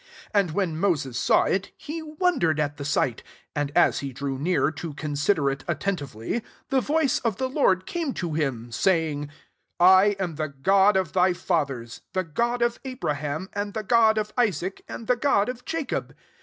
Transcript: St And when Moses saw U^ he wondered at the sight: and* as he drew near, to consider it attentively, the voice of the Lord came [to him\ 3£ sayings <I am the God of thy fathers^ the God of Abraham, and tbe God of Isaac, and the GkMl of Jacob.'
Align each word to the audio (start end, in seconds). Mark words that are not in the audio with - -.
St 0.01 0.29
And 0.33 0.51
when 0.55 0.79
Moses 0.79 1.15
saw 1.15 1.45
U^ 1.45 1.69
he 1.77 2.01
wondered 2.01 2.59
at 2.59 2.77
the 2.77 2.85
sight: 2.85 3.21
and* 3.55 3.71
as 3.75 3.99
he 3.99 4.11
drew 4.11 4.39
near, 4.39 4.71
to 4.71 4.95
consider 4.95 5.47
it 5.51 5.63
attentively, 5.67 6.41
the 6.69 6.81
voice 6.81 7.19
of 7.19 7.37
the 7.37 7.47
Lord 7.47 7.85
came 7.85 8.11
[to 8.15 8.33
him\ 8.33 8.69
3£ 8.69 8.73
sayings 8.73 9.29
<I 9.79 10.15
am 10.19 10.37
the 10.37 10.47
God 10.49 10.97
of 10.97 11.13
thy 11.13 11.33
fathers^ 11.33 12.01
the 12.13 12.23
God 12.23 12.63
of 12.63 12.79
Abraham, 12.83 13.47
and 13.53 13.75
tbe 13.75 13.87
God 13.87 14.17
of 14.17 14.33
Isaac, 14.39 14.83
and 14.89 15.05
the 15.05 15.17
GkMl 15.17 15.49
of 15.49 15.65
Jacob.' 15.65 16.15